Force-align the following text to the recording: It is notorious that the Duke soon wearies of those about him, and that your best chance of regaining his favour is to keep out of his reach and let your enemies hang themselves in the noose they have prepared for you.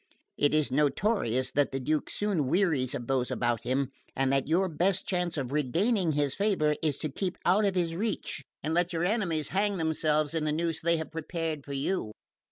It 0.35 0.55
is 0.55 0.71
notorious 0.71 1.51
that 1.51 1.71
the 1.71 1.79
Duke 1.79 2.09
soon 2.09 2.47
wearies 2.47 2.95
of 2.95 3.05
those 3.05 3.29
about 3.29 3.61
him, 3.61 3.91
and 4.15 4.33
that 4.33 4.47
your 4.47 4.67
best 4.67 5.05
chance 5.05 5.37
of 5.37 5.51
regaining 5.51 6.13
his 6.13 6.33
favour 6.33 6.73
is 6.81 6.97
to 6.97 7.09
keep 7.11 7.37
out 7.45 7.65
of 7.65 7.75
his 7.75 7.95
reach 7.95 8.43
and 8.63 8.73
let 8.73 8.93
your 8.93 9.05
enemies 9.05 9.49
hang 9.49 9.77
themselves 9.77 10.33
in 10.33 10.43
the 10.43 10.51
noose 10.51 10.81
they 10.81 10.97
have 10.97 11.11
prepared 11.11 11.63
for 11.63 11.73
you. 11.73 12.13